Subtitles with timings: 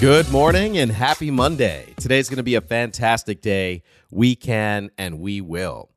[0.00, 1.92] Good morning and happy Monday.
[1.96, 3.82] Today's going to be a fantastic day.
[4.12, 5.90] We can and we will.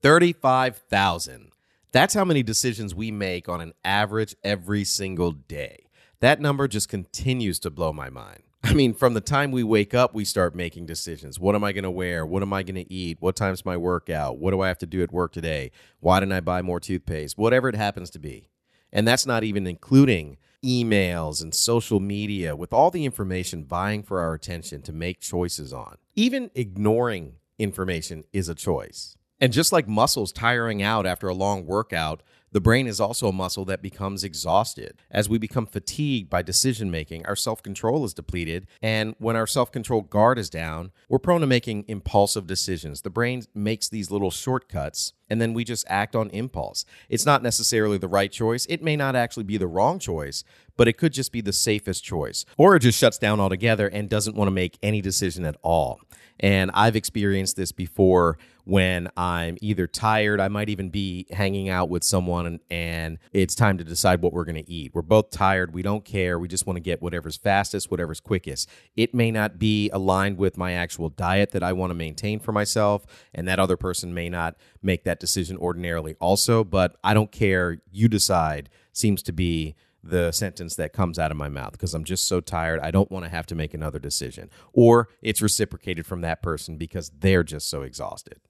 [0.00, 1.50] 35,000.
[1.90, 5.86] That's how many decisions we make on an average every single day.
[6.20, 8.44] That number just continues to blow my mind.
[8.62, 11.40] I mean, from the time we wake up, we start making decisions.
[11.40, 12.24] What am I going to wear?
[12.24, 13.16] What am I going to eat?
[13.18, 14.38] What time's my workout?
[14.38, 15.72] What do I have to do at work today?
[15.98, 17.36] Why didn't I buy more toothpaste?
[17.36, 18.50] Whatever it happens to be.
[18.92, 24.20] And that's not even including emails and social media with all the information vying for
[24.20, 25.96] our attention to make choices on.
[26.14, 29.16] Even ignoring information is a choice.
[29.40, 32.22] And just like muscles tiring out after a long workout,
[32.52, 35.00] the brain is also a muscle that becomes exhausted.
[35.10, 38.66] As we become fatigued by decision making, our self control is depleted.
[38.82, 43.00] And when our self control guard is down, we're prone to making impulsive decisions.
[43.00, 46.84] The brain makes these little shortcuts and then we just act on impulse.
[47.08, 48.66] It's not necessarily the right choice.
[48.66, 50.44] It may not actually be the wrong choice,
[50.76, 52.44] but it could just be the safest choice.
[52.58, 56.00] Or it just shuts down altogether and doesn't want to make any decision at all.
[56.42, 61.88] And I've experienced this before when I'm either tired, I might even be hanging out
[61.88, 64.92] with someone and, and it's time to decide what we're going to eat.
[64.94, 65.72] We're both tired.
[65.72, 66.38] We don't care.
[66.38, 68.68] We just want to get whatever's fastest, whatever's quickest.
[68.96, 72.52] It may not be aligned with my actual diet that I want to maintain for
[72.52, 77.32] myself, and that other person may not make that decision ordinarily also, but I don't
[77.32, 77.78] care.
[77.90, 82.04] You decide seems to be the sentence that comes out of my mouth because I'm
[82.04, 82.80] just so tired.
[82.80, 84.50] I don't want to have to make another decision.
[84.72, 88.40] Or it's reciprocated from that person because they're just so exhausted.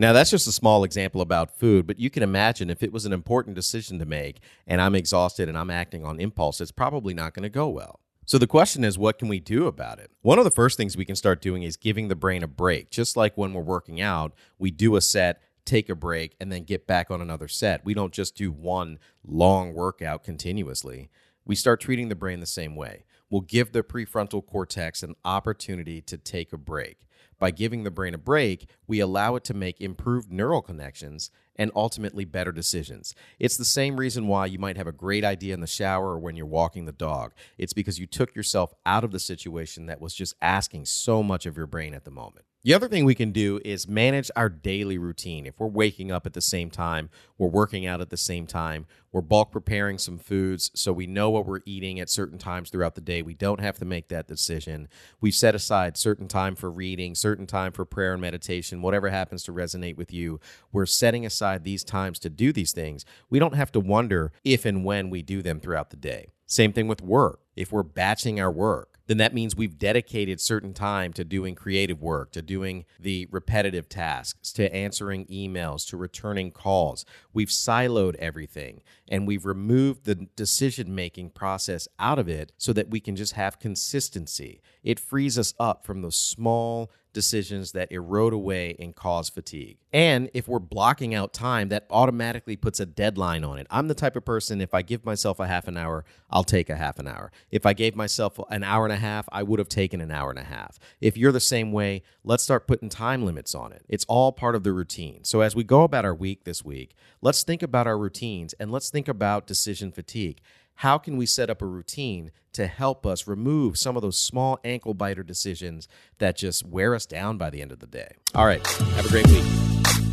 [0.00, 3.04] Now, that's just a small example about food, but you can imagine if it was
[3.04, 7.14] an important decision to make and I'm exhausted and I'm acting on impulse, it's probably
[7.14, 8.00] not going to go well.
[8.24, 10.10] So the question is, what can we do about it?
[10.20, 12.90] One of the first things we can start doing is giving the brain a break.
[12.90, 16.64] Just like when we're working out, we do a set, take a break, and then
[16.64, 17.84] get back on another set.
[17.84, 21.10] We don't just do one long workout continuously.
[21.44, 23.04] We start treating the brain the same way.
[23.30, 27.06] We'll give the prefrontal cortex an opportunity to take a break.
[27.38, 31.70] By giving the brain a break, we allow it to make improved neural connections and
[31.74, 33.14] ultimately better decisions.
[33.38, 36.18] It's the same reason why you might have a great idea in the shower or
[36.18, 37.34] when you're walking the dog.
[37.58, 41.46] It's because you took yourself out of the situation that was just asking so much
[41.46, 42.46] of your brain at the moment.
[42.68, 45.46] The other thing we can do is manage our daily routine.
[45.46, 47.08] If we're waking up at the same time,
[47.38, 51.30] we're working out at the same time, we're bulk preparing some foods so we know
[51.30, 53.22] what we're eating at certain times throughout the day.
[53.22, 54.88] We don't have to make that decision.
[55.18, 59.44] We've set aside certain time for reading, certain time for prayer and meditation, whatever happens
[59.44, 60.38] to resonate with you.
[60.70, 63.06] We're setting aside these times to do these things.
[63.30, 66.32] We don't have to wonder if and when we do them throughout the day.
[66.44, 67.40] Same thing with work.
[67.56, 72.00] If we're batching our work, then that means we've dedicated certain time to doing creative
[72.00, 77.04] work, to doing the repetitive tasks, to answering emails, to returning calls.
[77.32, 82.90] We've siloed everything and we've removed the decision making process out of it so that
[82.90, 84.60] we can just have consistency.
[84.84, 89.78] It frees us up from those small decisions that erode away and cause fatigue.
[89.92, 93.66] And if we're blocking out time, that automatically puts a deadline on it.
[93.70, 96.68] I'm the type of person, if I give myself a half an hour, I'll take
[96.68, 97.32] a half an hour.
[97.50, 100.30] If I gave myself an hour and a half, I would have taken an hour
[100.30, 100.78] and a half.
[101.00, 103.84] If you're the same way, let's start putting time limits on it.
[103.88, 105.24] It's all part of the routine.
[105.24, 108.70] So as we go about our week this week, let's think about our routines and
[108.70, 110.40] let's think about decision fatigue
[110.78, 114.60] how can we set up a routine to help us remove some of those small
[114.62, 118.12] ankle biter decisions that just wear us down by the end of the day?
[118.32, 120.07] All right, have a great week.